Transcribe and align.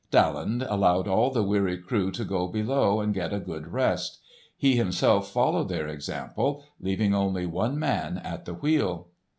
Daland 0.11 0.63
allowed 0.67 1.07
all 1.07 1.29
the 1.29 1.43
weary 1.43 1.77
crew 1.77 2.09
to 2.13 2.25
go 2.25 2.47
below 2.47 3.01
and 3.01 3.13
get 3.13 3.31
a 3.31 3.39
good 3.39 3.67
rest. 3.71 4.17
He 4.57 4.75
himself 4.75 5.31
followed 5.31 5.69
their 5.69 5.87
example, 5.87 6.63
leaving 6.79 7.13
only 7.13 7.45
one 7.45 7.77
man 7.77 8.17
at 8.17 8.45
the 8.45 8.55
wheel. 8.55 9.09